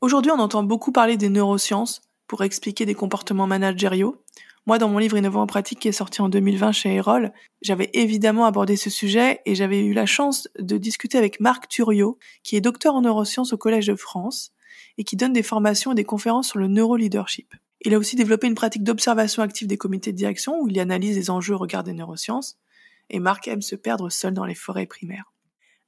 Aujourd'hui, 0.00 0.30
on 0.30 0.38
entend 0.38 0.62
beaucoup 0.62 0.92
parler 0.92 1.16
des 1.16 1.30
neurosciences 1.30 2.00
pour 2.30 2.44
expliquer 2.44 2.86
des 2.86 2.94
comportements 2.94 3.48
managériaux. 3.48 4.22
Moi, 4.64 4.78
dans 4.78 4.88
mon 4.88 4.98
livre 4.98 5.18
Innovant 5.18 5.42
en 5.42 5.46
pratique 5.48 5.80
qui 5.80 5.88
est 5.88 5.92
sorti 5.92 6.22
en 6.22 6.28
2020 6.28 6.70
chez 6.70 6.94
Erol, 6.94 7.32
j'avais 7.60 7.90
évidemment 7.92 8.46
abordé 8.46 8.76
ce 8.76 8.88
sujet 8.88 9.40
et 9.46 9.56
j'avais 9.56 9.80
eu 9.80 9.92
la 9.94 10.06
chance 10.06 10.46
de 10.56 10.78
discuter 10.78 11.18
avec 11.18 11.40
Marc 11.40 11.66
Turiot, 11.66 12.20
qui 12.44 12.54
est 12.54 12.60
docteur 12.60 12.94
en 12.94 13.00
neurosciences 13.00 13.52
au 13.52 13.56
Collège 13.56 13.88
de 13.88 13.96
France 13.96 14.52
et 14.96 15.02
qui 15.02 15.16
donne 15.16 15.32
des 15.32 15.42
formations 15.42 15.90
et 15.90 15.96
des 15.96 16.04
conférences 16.04 16.50
sur 16.50 16.60
le 16.60 16.68
neuroleadership. 16.68 17.52
Il 17.80 17.94
a 17.94 17.98
aussi 17.98 18.14
développé 18.14 18.46
une 18.46 18.54
pratique 18.54 18.84
d'observation 18.84 19.42
active 19.42 19.66
des 19.66 19.76
comités 19.76 20.12
de 20.12 20.16
direction 20.16 20.60
où 20.60 20.68
il 20.68 20.78
analyse 20.78 21.16
les 21.16 21.30
enjeux 21.30 21.56
au 21.56 21.58
regard 21.58 21.82
des 21.82 21.94
neurosciences. 21.94 22.60
Et 23.08 23.18
Marc 23.18 23.48
aime 23.48 23.60
se 23.60 23.74
perdre 23.74 24.08
seul 24.08 24.34
dans 24.34 24.46
les 24.46 24.54
forêts 24.54 24.86
primaires. 24.86 25.32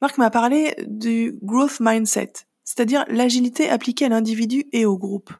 Marc 0.00 0.18
m'a 0.18 0.30
parlé 0.30 0.74
du 0.88 1.38
growth 1.40 1.78
mindset, 1.78 2.32
c'est-à-dire 2.64 3.04
l'agilité 3.06 3.70
appliquée 3.70 4.06
à 4.06 4.08
l'individu 4.08 4.64
et 4.72 4.86
au 4.86 4.98
groupe. 4.98 5.32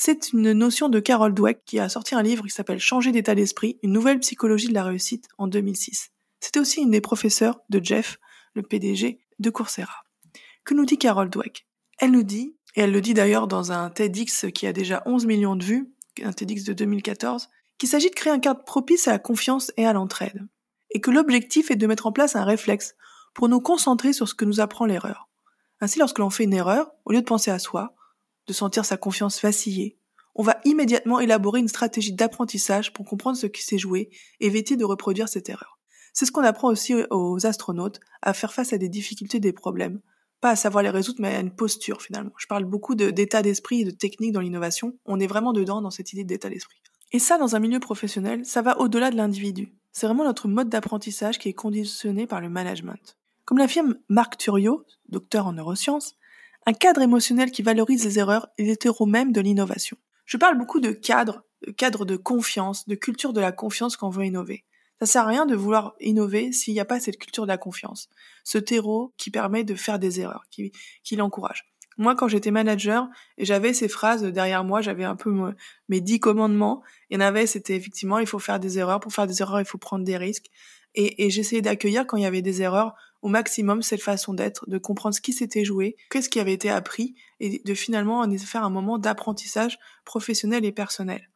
C'est 0.00 0.32
une 0.32 0.52
notion 0.52 0.88
de 0.88 1.00
Carol 1.00 1.34
Dweck 1.34 1.64
qui 1.64 1.80
a 1.80 1.88
sorti 1.88 2.14
un 2.14 2.22
livre 2.22 2.44
qui 2.44 2.50
s'appelle 2.50 2.78
Changer 2.78 3.10
d'état 3.10 3.34
d'esprit, 3.34 3.80
une 3.82 3.90
nouvelle 3.90 4.20
psychologie 4.20 4.68
de 4.68 4.74
la 4.74 4.84
réussite 4.84 5.26
en 5.38 5.48
2006. 5.48 6.12
C'était 6.38 6.60
aussi 6.60 6.80
une 6.80 6.92
des 6.92 7.00
professeurs 7.00 7.58
de 7.68 7.84
Jeff, 7.84 8.20
le 8.54 8.62
PDG 8.62 9.18
de 9.40 9.50
Coursera. 9.50 10.04
Que 10.64 10.74
nous 10.74 10.84
dit 10.84 10.98
Carol 10.98 11.28
Dweck? 11.28 11.66
Elle 11.98 12.12
nous 12.12 12.22
dit, 12.22 12.54
et 12.76 12.82
elle 12.82 12.92
le 12.92 13.00
dit 13.00 13.12
d'ailleurs 13.12 13.48
dans 13.48 13.72
un 13.72 13.90
TEDx 13.90 14.46
qui 14.54 14.68
a 14.68 14.72
déjà 14.72 15.02
11 15.04 15.26
millions 15.26 15.56
de 15.56 15.64
vues, 15.64 15.92
un 16.22 16.32
TEDx 16.32 16.62
de 16.62 16.74
2014, 16.74 17.48
qu'il 17.76 17.88
s'agit 17.88 18.10
de 18.10 18.14
créer 18.14 18.32
un 18.32 18.38
cadre 18.38 18.62
propice 18.62 19.08
à 19.08 19.10
la 19.10 19.18
confiance 19.18 19.72
et 19.76 19.84
à 19.84 19.92
l'entraide. 19.92 20.46
Et 20.92 21.00
que 21.00 21.10
l'objectif 21.10 21.72
est 21.72 21.76
de 21.76 21.86
mettre 21.88 22.06
en 22.06 22.12
place 22.12 22.36
un 22.36 22.44
réflexe 22.44 22.94
pour 23.34 23.48
nous 23.48 23.60
concentrer 23.60 24.12
sur 24.12 24.28
ce 24.28 24.34
que 24.34 24.44
nous 24.44 24.60
apprend 24.60 24.86
l'erreur. 24.86 25.28
Ainsi, 25.80 25.98
lorsque 25.98 26.20
l'on 26.20 26.30
fait 26.30 26.44
une 26.44 26.54
erreur, 26.54 26.92
au 27.04 27.10
lieu 27.10 27.20
de 27.20 27.26
penser 27.26 27.50
à 27.50 27.58
soi, 27.58 27.96
de 28.48 28.52
sentir 28.52 28.84
sa 28.84 28.96
confiance 28.96 29.40
vaciller, 29.40 29.98
on 30.34 30.42
va 30.42 30.60
immédiatement 30.64 31.20
élaborer 31.20 31.60
une 31.60 31.68
stratégie 31.68 32.12
d'apprentissage 32.12 32.92
pour 32.92 33.04
comprendre 33.04 33.36
ce 33.36 33.46
qui 33.46 33.62
s'est 33.62 33.78
joué 33.78 34.10
et 34.40 34.46
éviter 34.46 34.76
de 34.76 34.84
reproduire 34.84 35.28
cette 35.28 35.48
erreur. 35.48 35.78
C'est 36.12 36.26
ce 36.26 36.32
qu'on 36.32 36.42
apprend 36.42 36.68
aussi 36.68 36.94
aux 37.10 37.46
astronautes, 37.46 38.00
à 38.22 38.32
faire 38.32 38.52
face 38.52 38.72
à 38.72 38.78
des 38.78 38.88
difficultés, 38.88 39.40
des 39.40 39.52
problèmes. 39.52 40.00
Pas 40.40 40.50
à 40.50 40.56
savoir 40.56 40.82
les 40.82 40.90
résoudre, 40.90 41.20
mais 41.20 41.34
à 41.34 41.40
une 41.40 41.54
posture 41.54 42.02
finalement. 42.02 42.32
Je 42.38 42.46
parle 42.46 42.64
beaucoup 42.64 42.94
d'état 42.94 43.42
d'esprit 43.42 43.82
et 43.82 43.84
de 43.84 43.90
technique 43.90 44.32
dans 44.32 44.40
l'innovation. 44.40 44.96
On 45.04 45.20
est 45.20 45.26
vraiment 45.26 45.52
dedans 45.52 45.82
dans 45.82 45.90
cette 45.90 46.12
idée 46.12 46.24
d'état 46.24 46.48
d'esprit. 46.48 46.78
Et 47.12 47.18
ça, 47.18 47.38
dans 47.38 47.56
un 47.56 47.58
milieu 47.58 47.80
professionnel, 47.80 48.44
ça 48.44 48.62
va 48.62 48.78
au-delà 48.78 49.10
de 49.10 49.16
l'individu. 49.16 49.74
C'est 49.92 50.06
vraiment 50.06 50.24
notre 50.24 50.46
mode 50.46 50.68
d'apprentissage 50.68 51.38
qui 51.38 51.48
est 51.48 51.54
conditionné 51.54 52.26
par 52.26 52.40
le 52.40 52.48
management. 52.48 53.16
Comme 53.44 53.58
l'affirme 53.58 53.96
Marc 54.08 54.36
Turio, 54.36 54.84
docteur 55.08 55.46
en 55.46 55.54
neurosciences, 55.54 56.16
un 56.68 56.74
cadre 56.74 57.00
émotionnel 57.00 57.50
qui 57.50 57.62
valorise 57.62 58.04
les 58.04 58.18
erreurs 58.18 58.46
est 58.58 58.64
l'hétéro 58.64 59.06
même 59.06 59.32
de 59.32 59.40
l'innovation. 59.40 59.96
Je 60.26 60.36
parle 60.36 60.58
beaucoup 60.58 60.80
de 60.80 60.90
cadre, 60.90 61.42
de 61.66 61.70
cadre 61.70 62.04
de 62.04 62.14
confiance, 62.16 62.86
de 62.86 62.94
culture 62.94 63.32
de 63.32 63.40
la 63.40 63.52
confiance 63.52 63.96
quand 63.96 64.08
on 64.08 64.10
veut 64.10 64.26
innover. 64.26 64.66
Ça 65.00 65.06
sert 65.06 65.22
à 65.22 65.28
rien 65.28 65.46
de 65.46 65.56
vouloir 65.56 65.94
innover 65.98 66.52
s'il 66.52 66.74
n'y 66.74 66.80
a 66.80 66.84
pas 66.84 67.00
cette 67.00 67.16
culture 67.16 67.44
de 67.44 67.48
la 67.48 67.56
confiance. 67.56 68.10
Ce 68.44 68.58
terreau 68.58 69.14
qui 69.16 69.30
permet 69.30 69.64
de 69.64 69.74
faire 69.74 69.98
des 69.98 70.20
erreurs, 70.20 70.44
qui, 70.50 70.70
qui 71.04 71.16
l'encourage. 71.16 71.64
Moi, 71.96 72.14
quand 72.14 72.28
j'étais 72.28 72.50
manager, 72.50 73.08
et 73.38 73.46
j'avais 73.46 73.72
ces 73.72 73.88
phrases 73.88 74.22
derrière 74.22 74.62
moi, 74.62 74.82
j'avais 74.82 75.04
un 75.04 75.16
peu 75.16 75.32
mes 75.88 76.02
dix 76.02 76.20
commandements. 76.20 76.82
Il 77.08 77.14
y 77.14 77.16
en 77.16 77.26
avait, 77.26 77.46
c'était 77.46 77.76
effectivement, 77.76 78.18
il 78.18 78.26
faut 78.26 78.38
faire 78.38 78.60
des 78.60 78.78
erreurs. 78.78 79.00
Pour 79.00 79.14
faire 79.14 79.26
des 79.26 79.40
erreurs, 79.40 79.60
il 79.60 79.66
faut 79.66 79.78
prendre 79.78 80.04
des 80.04 80.18
risques. 80.18 80.50
Et, 80.94 81.24
et 81.24 81.30
j'essayais 81.30 81.62
d'accueillir 81.62 82.06
quand 82.06 82.18
il 82.18 82.24
y 82.24 82.26
avait 82.26 82.42
des 82.42 82.60
erreurs 82.60 82.94
au 83.22 83.28
maximum 83.28 83.82
cette 83.82 84.02
façon 84.02 84.34
d'être, 84.34 84.68
de 84.68 84.78
comprendre 84.78 85.14
ce 85.14 85.20
qui 85.20 85.32
s'était 85.32 85.64
joué, 85.64 85.96
qu'est-ce 86.10 86.28
qui 86.28 86.40
avait 86.40 86.52
été 86.52 86.70
appris, 86.70 87.14
et 87.40 87.60
de 87.64 87.74
finalement 87.74 88.20
en 88.20 88.38
faire 88.38 88.64
un 88.64 88.70
moment 88.70 88.98
d'apprentissage 88.98 89.78
professionnel 90.04 90.64
et 90.64 90.72
personnel 90.72 91.28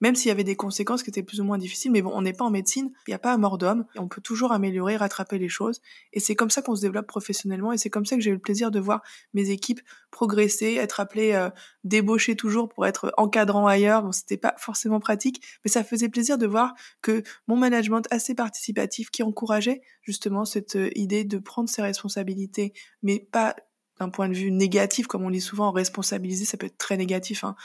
même 0.00 0.14
s'il 0.14 0.28
y 0.28 0.30
avait 0.30 0.44
des 0.44 0.56
conséquences 0.56 1.02
qui 1.02 1.10
étaient 1.10 1.22
plus 1.22 1.40
ou 1.40 1.44
moins 1.44 1.58
difficiles. 1.58 1.90
Mais 1.90 2.02
bon, 2.02 2.10
on 2.14 2.22
n'est 2.22 2.32
pas 2.32 2.44
en 2.44 2.50
médecine, 2.50 2.90
il 3.06 3.10
n'y 3.10 3.14
a 3.14 3.18
pas 3.18 3.32
un 3.32 3.38
mort 3.38 3.58
d'homme, 3.58 3.84
on 3.96 4.08
peut 4.08 4.20
toujours 4.20 4.52
améliorer, 4.52 4.96
rattraper 4.96 5.38
les 5.38 5.48
choses. 5.48 5.80
Et 6.12 6.20
c'est 6.20 6.34
comme 6.34 6.50
ça 6.50 6.62
qu'on 6.62 6.76
se 6.76 6.80
développe 6.80 7.06
professionnellement, 7.06 7.72
et 7.72 7.78
c'est 7.78 7.90
comme 7.90 8.06
ça 8.06 8.16
que 8.16 8.22
j'ai 8.22 8.30
eu 8.30 8.34
le 8.34 8.38
plaisir 8.38 8.70
de 8.70 8.80
voir 8.80 9.02
mes 9.34 9.50
équipes 9.50 9.80
progresser, 10.10 10.74
être 10.74 11.00
appelées 11.00 11.34
euh, 11.34 11.50
débauchées 11.84 12.36
toujours 12.36 12.68
pour 12.68 12.86
être 12.86 13.12
encadrant 13.16 13.66
ailleurs. 13.66 14.02
Bon, 14.02 14.12
c'était 14.12 14.36
pas 14.36 14.54
forcément 14.58 15.00
pratique, 15.00 15.42
mais 15.64 15.70
ça 15.70 15.84
faisait 15.84 16.08
plaisir 16.08 16.38
de 16.38 16.46
voir 16.46 16.74
que 17.02 17.22
mon 17.46 17.56
management 17.56 18.06
assez 18.10 18.34
participatif, 18.34 19.10
qui 19.10 19.22
encourageait 19.22 19.80
justement 20.02 20.44
cette 20.44 20.76
euh, 20.76 20.90
idée 20.94 21.24
de 21.24 21.38
prendre 21.38 21.68
ses 21.68 21.82
responsabilités, 21.82 22.72
mais 23.02 23.18
pas 23.18 23.56
d'un 23.98 24.10
point 24.10 24.28
de 24.28 24.34
vue 24.34 24.50
négatif, 24.50 25.06
comme 25.06 25.24
on 25.24 25.30
dit 25.30 25.40
souvent, 25.40 25.72
responsabiliser, 25.72 26.44
ça 26.44 26.56
peut 26.56 26.66
être 26.66 26.78
très 26.78 26.96
négatif, 26.96 27.44
hein, 27.44 27.56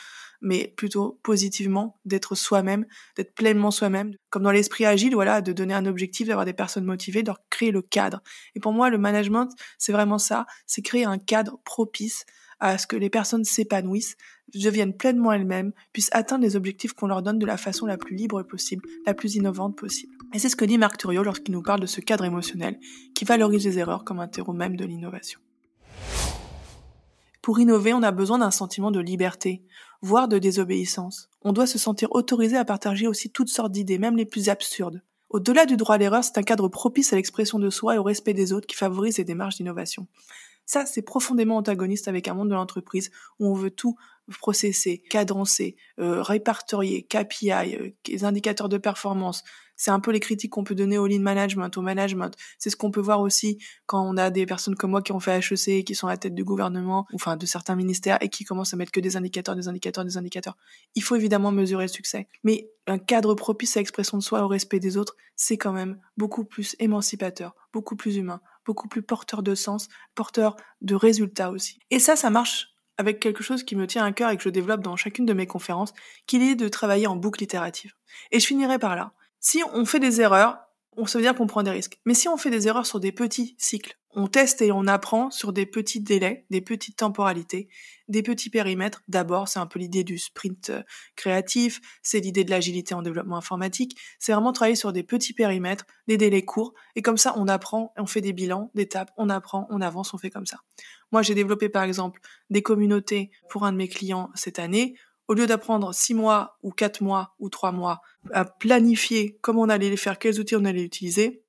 mais 0.43 0.73
plutôt 0.75 1.19
positivement, 1.23 1.99
d'être 2.05 2.35
soi-même, 2.35 2.85
d'être 3.15 3.33
pleinement 3.33 3.71
soi-même, 3.71 4.13
comme 4.29 4.43
dans 4.43 4.51
l'esprit 4.51 4.85
agile, 4.85 5.15
voilà, 5.15 5.41
de 5.41 5.53
donner 5.53 5.73
un 5.73 5.85
objectif, 5.85 6.27
d'avoir 6.27 6.45
des 6.45 6.53
personnes 6.53 6.85
motivées, 6.85 7.23
de 7.23 7.31
créer 7.49 7.71
le 7.71 7.81
cadre. 7.81 8.21
Et 8.55 8.59
pour 8.59 8.73
moi, 8.73 8.89
le 8.89 8.97
management, 8.97 9.49
c'est 9.79 9.93
vraiment 9.93 10.19
ça, 10.19 10.45
c'est 10.67 10.81
créer 10.81 11.05
un 11.05 11.17
cadre 11.17 11.59
propice 11.63 12.25
à 12.59 12.77
ce 12.77 12.87
que 12.87 12.95
les 12.95 13.09
personnes 13.09 13.43
s'épanouissent, 13.43 14.15
deviennent 14.53 14.95
pleinement 14.95 15.31
elles-mêmes, 15.31 15.71
puissent 15.91 16.11
atteindre 16.11 16.43
les 16.43 16.55
objectifs 16.55 16.93
qu'on 16.93 17.07
leur 17.07 17.21
donne 17.21 17.39
de 17.39 17.45
la 17.45 17.57
façon 17.57 17.85
la 17.85 17.97
plus 17.97 18.15
libre 18.15 18.43
possible, 18.43 18.83
la 19.05 19.13
plus 19.13 19.35
innovante 19.35 19.77
possible. 19.77 20.13
Et 20.33 20.39
c'est 20.39 20.49
ce 20.49 20.55
que 20.55 20.65
dit 20.65 20.77
Marc 20.77 20.97
Turiot 20.97 21.23
lorsqu'il 21.23 21.53
nous 21.53 21.63
parle 21.63 21.79
de 21.79 21.85
ce 21.85 22.01
cadre 22.01 22.25
émotionnel 22.25 22.79
qui 23.15 23.25
valorise 23.25 23.65
les 23.65 23.79
erreurs 23.79 24.03
comme 24.03 24.19
un 24.19 24.27
terreau 24.27 24.53
même 24.53 24.75
de 24.75 24.85
l'innovation. 24.85 25.39
Pour 27.43 27.59
innover, 27.59 27.93
on 27.93 28.01
a 28.03 28.11
besoin 28.11 28.37
d'un 28.37 28.51
sentiment 28.51 28.89
de 28.89 29.01
liberté, 29.01 29.61
voire 30.01 30.29
de 30.29 30.39
désobéissance. 30.39 31.29
On 31.41 31.51
doit 31.51 31.67
se 31.67 31.77
sentir 31.77 32.09
autorisé 32.13 32.55
à 32.55 32.63
partager 32.63 33.05
aussi 33.05 33.29
toutes 33.29 33.49
sortes 33.49 33.73
d'idées, 33.73 33.97
même 33.97 34.15
les 34.15 34.25
plus 34.25 34.47
absurdes. 34.47 35.01
Au-delà 35.29 35.65
du 35.65 35.75
droit 35.75 35.95
à 35.95 35.97
l'erreur, 35.97 36.23
c'est 36.23 36.37
un 36.37 36.43
cadre 36.43 36.69
propice 36.69 37.11
à 37.11 37.17
l'expression 37.17 37.59
de 37.59 37.69
soi 37.69 37.95
et 37.95 37.97
au 37.97 38.03
respect 38.03 38.33
des 38.33 38.53
autres 38.53 38.65
qui 38.65 38.77
favorise 38.77 39.17
les 39.17 39.25
démarches 39.25 39.57
d'innovation. 39.57 40.07
Ça, 40.65 40.85
c'est 40.85 41.01
profondément 41.01 41.57
antagoniste 41.57 42.07
avec 42.07 42.29
un 42.29 42.33
monde 42.33 42.47
de 42.47 42.53
l'entreprise 42.53 43.11
où 43.39 43.47
on 43.49 43.53
veut 43.53 43.71
tout 43.71 43.97
processer, 44.39 44.99
cadencer, 45.09 45.75
euh, 45.99 46.21
répertorier, 46.21 47.03
KPI, 47.03 47.75
euh, 47.75 47.89
les 48.07 48.23
indicateurs 48.23 48.69
de 48.69 48.77
performance. 48.77 49.43
C'est 49.83 49.91
un 49.91 49.99
peu 49.99 50.11
les 50.11 50.21
critiques 50.21 50.51
qu'on 50.51 50.63
peut 50.63 50.75
donner 50.75 50.97
au 50.97 51.07
lean 51.07 51.19
management, 51.19 51.77
au 51.77 51.81
management. 51.81 52.33
C'est 52.57 52.69
ce 52.69 52.77
qu'on 52.77 52.89
peut 52.89 53.01
voir 53.01 53.19
aussi 53.19 53.57
quand 53.85 54.01
on 54.01 54.15
a 54.15 54.29
des 54.29 54.45
personnes 54.45 54.75
comme 54.75 54.91
moi 54.91 55.01
qui 55.01 55.11
ont 55.11 55.19
fait 55.19 55.37
HEC, 55.39 55.83
qui 55.83 55.93
sont 55.93 56.07
à 56.07 56.11
la 56.11 56.17
tête 56.17 56.33
du 56.33 56.45
gouvernement, 56.45 57.05
enfin 57.13 57.35
de 57.35 57.45
certains 57.45 57.75
ministères, 57.75 58.17
et 58.21 58.29
qui 58.29 58.45
commencent 58.45 58.73
à 58.73 58.77
mettre 58.77 58.93
que 58.93 59.01
des 59.01 59.17
indicateurs, 59.17 59.57
des 59.57 59.67
indicateurs, 59.67 60.05
des 60.05 60.15
indicateurs. 60.15 60.55
Il 60.95 61.03
faut 61.03 61.17
évidemment 61.17 61.51
mesurer 61.51 61.83
le 61.83 61.89
succès. 61.89 62.29
Mais 62.45 62.69
un 62.87 62.97
cadre 62.97 63.35
propice 63.35 63.75
à 63.75 63.81
l'expression 63.81 64.17
de 64.17 64.23
soi 64.23 64.41
au 64.45 64.47
respect 64.47 64.79
des 64.79 64.95
autres, 64.95 65.17
c'est 65.35 65.57
quand 65.57 65.73
même 65.73 65.99
beaucoup 66.15 66.45
plus 66.45 66.77
émancipateur, 66.79 67.53
beaucoup 67.73 67.97
plus 67.97 68.15
humain, 68.15 68.39
beaucoup 68.65 68.87
plus 68.87 69.01
porteur 69.01 69.43
de 69.43 69.53
sens, 69.53 69.89
porteur 70.15 70.55
de 70.79 70.95
résultats 70.95 71.51
aussi. 71.51 71.79
Et 71.91 71.99
ça, 71.99 72.15
ça 72.15 72.29
marche 72.29 72.69
avec 72.97 73.19
quelque 73.19 73.43
chose 73.43 73.63
qui 73.63 73.75
me 73.75 73.85
tient 73.85 74.05
à 74.05 74.13
cœur 74.13 74.29
et 74.29 74.37
que 74.37 74.43
je 74.43 74.49
développe 74.49 74.81
dans 74.81 74.95
chacune 74.95 75.25
de 75.25 75.33
mes 75.33 75.45
conférences, 75.45 75.93
qu'il 76.25 76.41
est 76.41 76.55
de 76.55 76.69
travailler 76.69 77.07
en 77.07 77.17
boucle 77.17 77.43
itérative. 77.43 77.91
Et 78.31 78.39
je 78.39 78.47
finirai 78.47 78.79
par 78.79 78.95
là. 78.95 79.11
Si 79.45 79.61
on 79.73 79.83
fait 79.83 79.99
des 79.99 80.21
erreurs, 80.21 80.57
on 80.95 81.05
se 81.05 81.17
veut 81.17 81.21
dire 81.21 81.35
qu'on 81.35 81.47
prend 81.47 81.63
des 81.63 81.71
risques. 81.71 81.99
Mais 82.05 82.13
si 82.13 82.29
on 82.29 82.37
fait 82.37 82.49
des 82.49 82.69
erreurs 82.69 82.85
sur 82.85 83.01
des 83.01 83.11
petits 83.11 83.55
cycles, 83.57 83.99
on 84.11 84.27
teste 84.27 84.61
et 84.61 84.71
on 84.71 84.87
apprend 84.87 85.31
sur 85.31 85.51
des 85.51 85.65
petits 85.65 85.99
délais, 85.99 86.45
des 86.49 86.61
petites 86.61 86.95
temporalités, 86.95 87.67
des 88.07 88.23
petits 88.23 88.49
périmètres. 88.49 89.01
D'abord, 89.09 89.49
c'est 89.49 89.59
un 89.59 89.65
peu 89.65 89.79
l'idée 89.79 90.05
du 90.05 90.17
sprint 90.17 90.69
euh, 90.69 90.81
créatif, 91.17 91.81
c'est 92.03 92.21
l'idée 92.21 92.45
de 92.45 92.51
l'agilité 92.51 92.93
en 92.93 93.01
développement 93.01 93.35
informatique. 93.35 93.97
C'est 94.17 94.31
vraiment 94.31 94.53
travailler 94.53 94.77
sur 94.77 94.93
des 94.93 95.03
petits 95.03 95.33
périmètres, 95.33 95.85
des 96.07 96.15
délais 96.15 96.45
courts, 96.45 96.73
et 96.95 97.01
comme 97.01 97.17
ça, 97.17 97.33
on 97.35 97.49
apprend, 97.49 97.91
on 97.97 98.05
fait 98.05 98.21
des 98.21 98.31
bilans 98.31 98.71
d'étapes, 98.75 99.11
on 99.17 99.29
apprend, 99.29 99.67
on 99.71 99.81
avance, 99.81 100.13
on 100.13 100.17
fait 100.17 100.29
comme 100.29 100.45
ça. 100.45 100.59
Moi, 101.11 101.21
j'ai 101.21 101.35
développé 101.35 101.67
par 101.67 101.83
exemple 101.83 102.21
des 102.49 102.61
communautés 102.61 103.29
pour 103.49 103.65
un 103.65 103.73
de 103.73 103.77
mes 103.77 103.89
clients 103.89 104.29
cette 104.35 104.59
année 104.59 104.95
au 105.27 105.33
lieu 105.33 105.47
d'apprendre 105.47 105.93
six 105.93 106.13
mois 106.13 106.57
ou 106.63 106.71
quatre 106.71 107.01
mois 107.01 107.35
ou 107.39 107.49
trois 107.49 107.71
mois 107.71 108.01
à 108.31 108.45
planifier 108.45 109.37
comment 109.41 109.61
on 109.61 109.69
allait 109.69 109.89
les 109.89 109.97
faire, 109.97 110.19
quels 110.19 110.39
outils 110.39 110.55
on 110.55 110.65
allait 110.65 110.83
utiliser, 110.83 111.43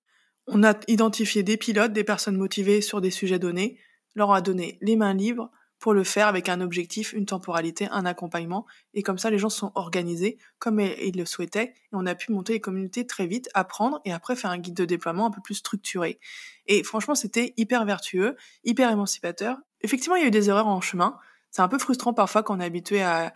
on 0.46 0.62
a 0.62 0.74
identifié 0.88 1.42
des 1.42 1.56
pilotes, 1.56 1.92
des 1.92 2.04
personnes 2.04 2.36
motivées 2.36 2.80
sur 2.80 3.00
des 3.00 3.10
sujets 3.10 3.38
donnés, 3.38 3.78
leur 4.14 4.32
a 4.32 4.40
donné 4.40 4.78
les 4.80 4.96
mains 4.96 5.14
libres 5.14 5.50
pour 5.78 5.92
le 5.92 6.04
faire 6.04 6.28
avec 6.28 6.48
un 6.48 6.62
objectif, 6.62 7.12
une 7.12 7.26
temporalité, 7.26 7.88
un 7.90 8.06
accompagnement. 8.06 8.64
Et 8.94 9.02
comme 9.02 9.18
ça, 9.18 9.28
les 9.28 9.38
gens 9.38 9.50
sont 9.50 9.70
organisés 9.74 10.38
comme 10.58 10.80
ils 10.80 11.16
le 11.16 11.26
souhaitaient. 11.26 11.74
Et 11.74 11.92
on 11.92 12.06
a 12.06 12.14
pu 12.14 12.32
monter 12.32 12.54
les 12.54 12.60
communautés 12.60 13.06
très 13.06 13.26
vite, 13.26 13.50
apprendre 13.52 14.00
et 14.06 14.12
après 14.12 14.34
faire 14.34 14.50
un 14.50 14.56
guide 14.56 14.74
de 14.74 14.86
déploiement 14.86 15.26
un 15.26 15.30
peu 15.30 15.42
plus 15.42 15.56
structuré. 15.56 16.20
Et 16.66 16.82
franchement, 16.84 17.14
c'était 17.14 17.52
hyper 17.58 17.84
vertueux, 17.84 18.36
hyper 18.64 18.90
émancipateur. 18.90 19.58
Effectivement, 19.82 20.16
il 20.16 20.22
y 20.22 20.24
a 20.24 20.28
eu 20.28 20.30
des 20.30 20.48
erreurs 20.48 20.68
en 20.68 20.80
chemin. 20.80 21.18
C'est 21.50 21.60
un 21.60 21.68
peu 21.68 21.78
frustrant 21.78 22.14
parfois 22.14 22.42
quand 22.42 22.56
on 22.56 22.60
est 22.60 22.64
habitué 22.64 23.02
à, 23.02 23.34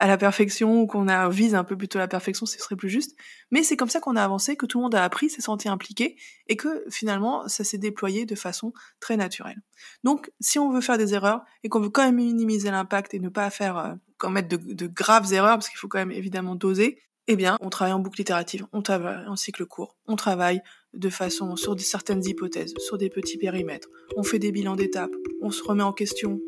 à 0.00 0.06
la 0.06 0.16
perfection 0.16 0.80
ou 0.80 0.86
qu'on 0.86 1.08
a 1.08 1.28
vise 1.28 1.54
un 1.54 1.64
peu 1.64 1.76
plutôt 1.76 1.98
la 1.98 2.08
perfection, 2.08 2.46
ce 2.46 2.58
serait 2.58 2.76
plus 2.76 2.88
juste. 2.88 3.16
Mais 3.50 3.62
c'est 3.62 3.76
comme 3.76 3.88
ça 3.88 4.00
qu'on 4.00 4.16
a 4.16 4.22
avancé, 4.22 4.56
que 4.56 4.66
tout 4.66 4.78
le 4.78 4.82
monde 4.82 4.94
a 4.94 5.04
appris, 5.04 5.30
s'est 5.30 5.42
senti 5.42 5.68
impliqué 5.68 6.16
et 6.46 6.56
que 6.56 6.84
finalement 6.90 7.48
ça 7.48 7.64
s'est 7.64 7.78
déployé 7.78 8.26
de 8.26 8.34
façon 8.34 8.72
très 9.00 9.16
naturelle. 9.16 9.60
Donc 10.04 10.30
si 10.40 10.58
on 10.58 10.70
veut 10.70 10.80
faire 10.80 10.98
des 10.98 11.14
erreurs 11.14 11.42
et 11.64 11.68
qu'on 11.68 11.80
veut 11.80 11.90
quand 11.90 12.04
même 12.04 12.16
minimiser 12.16 12.70
l'impact 12.70 13.14
et 13.14 13.18
ne 13.18 13.28
pas 13.28 13.50
faire 13.50 13.78
euh, 13.78 13.94
commettre 14.18 14.48
de, 14.48 14.86
graves 14.86 15.32
erreurs 15.32 15.56
parce 15.56 15.68
qu'il 15.68 15.78
faut 15.78 15.88
quand 15.88 15.98
même 15.98 16.12
évidemment 16.12 16.54
doser, 16.54 16.98
eh 17.26 17.36
bien 17.36 17.58
on 17.60 17.70
travaille 17.70 17.92
en 17.92 18.00
boucle 18.00 18.20
itérative, 18.20 18.66
on 18.72 18.82
travaille 18.82 19.26
en 19.26 19.36
cycle 19.36 19.66
court, 19.66 19.96
on 20.06 20.16
travaille 20.16 20.62
de 20.94 21.10
façon 21.10 21.56
sur 21.56 21.78
certaines 21.80 22.24
hypothèses, 22.24 22.72
sur 22.78 22.98
des 22.98 23.10
petits 23.10 23.36
périmètres, 23.36 23.88
on 24.16 24.22
fait 24.22 24.38
des 24.38 24.52
bilans 24.52 24.76
d'étapes, 24.76 25.12
on 25.42 25.50
se 25.50 25.62
remet 25.62 25.82
en 25.82 25.92
question 25.92 26.40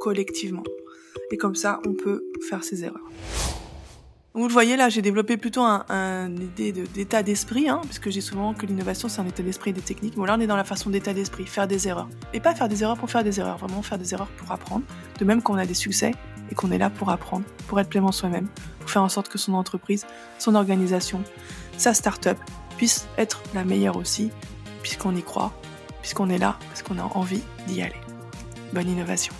collectivement 0.00 0.64
et 1.30 1.36
comme 1.36 1.54
ça 1.54 1.80
on 1.86 1.92
peut 1.92 2.24
faire 2.48 2.64
ses 2.64 2.84
erreurs. 2.84 3.10
Vous 4.36 4.48
le 4.48 4.52
voyez 4.52 4.76
là, 4.76 4.88
j'ai 4.88 5.00
développé 5.00 5.36
plutôt 5.36 5.62
un, 5.62 5.84
un 5.88 6.34
idée 6.34 6.72
d'état 6.72 7.22
d'esprit, 7.22 7.68
hein, 7.68 7.80
parce 7.84 8.00
que 8.00 8.10
j'ai 8.10 8.20
souvent 8.20 8.52
que 8.52 8.66
l'innovation 8.66 9.08
c'est 9.08 9.20
un 9.20 9.26
état 9.26 9.44
d'esprit 9.44 9.70
et 9.70 9.72
des 9.72 9.80
techniques. 9.80 10.16
Bon 10.16 10.24
là 10.24 10.34
on 10.36 10.40
est 10.40 10.48
dans 10.48 10.56
la 10.56 10.64
façon 10.64 10.90
d'état 10.90 11.14
d'esprit, 11.14 11.46
faire 11.46 11.68
des 11.68 11.86
erreurs. 11.86 12.08
Et 12.32 12.40
pas 12.40 12.54
faire 12.54 12.68
des 12.68 12.82
erreurs 12.82 12.98
pour 12.98 13.08
faire 13.10 13.22
des 13.22 13.38
erreurs, 13.38 13.58
vraiment 13.58 13.82
faire 13.82 13.98
des 13.98 14.12
erreurs 14.12 14.30
pour 14.36 14.50
apprendre. 14.50 14.84
De 15.20 15.24
même 15.24 15.40
qu'on 15.40 15.54
a 15.54 15.66
des 15.66 15.74
succès 15.74 16.12
et 16.50 16.54
qu'on 16.56 16.72
est 16.72 16.78
là 16.78 16.90
pour 16.90 17.10
apprendre, 17.10 17.44
pour 17.68 17.78
être 17.78 17.88
pleinement 17.88 18.12
soi-même, 18.12 18.48
pour 18.80 18.90
faire 18.90 19.02
en 19.02 19.08
sorte 19.08 19.28
que 19.28 19.38
son 19.38 19.54
entreprise, 19.54 20.04
son 20.38 20.56
organisation, 20.56 21.22
sa 21.76 21.94
start-up 21.94 22.38
puisse 22.76 23.06
être 23.18 23.40
la 23.54 23.64
meilleure 23.64 23.96
aussi, 23.96 24.30
puisqu'on 24.82 25.14
y 25.14 25.22
croit, 25.22 25.52
puisqu'on 26.00 26.28
est 26.28 26.38
là, 26.38 26.56
parce 26.68 26.82
qu'on 26.82 26.98
a 26.98 27.04
envie 27.04 27.42
d'y 27.66 27.82
aller. 27.82 27.94
Bonne 28.72 28.88
innovation. 28.88 29.32